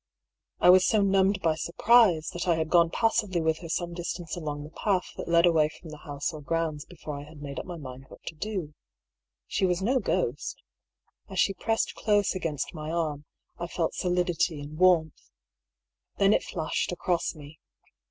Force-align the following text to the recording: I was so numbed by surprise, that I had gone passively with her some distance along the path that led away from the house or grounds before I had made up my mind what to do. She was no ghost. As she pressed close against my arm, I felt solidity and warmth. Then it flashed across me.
I 0.59 0.71
was 0.71 0.87
so 0.87 1.03
numbed 1.03 1.41
by 1.43 1.53
surprise, 1.53 2.29
that 2.31 2.47
I 2.47 2.55
had 2.55 2.71
gone 2.71 2.89
passively 2.89 3.39
with 3.39 3.59
her 3.59 3.69
some 3.69 3.93
distance 3.93 4.35
along 4.35 4.63
the 4.63 4.71
path 4.71 5.11
that 5.15 5.27
led 5.27 5.45
away 5.45 5.69
from 5.69 5.91
the 5.91 5.97
house 5.99 6.33
or 6.33 6.41
grounds 6.41 6.85
before 6.85 7.19
I 7.19 7.23
had 7.23 7.43
made 7.43 7.59
up 7.59 7.67
my 7.67 7.77
mind 7.77 8.05
what 8.07 8.23
to 8.23 8.33
do. 8.33 8.73
She 9.45 9.63
was 9.63 9.79
no 9.79 9.99
ghost. 9.99 10.63
As 11.29 11.39
she 11.39 11.53
pressed 11.53 11.93
close 11.93 12.33
against 12.33 12.73
my 12.73 12.89
arm, 12.89 13.25
I 13.59 13.67
felt 13.67 13.93
solidity 13.93 14.59
and 14.59 14.79
warmth. 14.79 15.29
Then 16.17 16.33
it 16.33 16.41
flashed 16.41 16.91
across 16.91 17.35
me. 17.35 17.59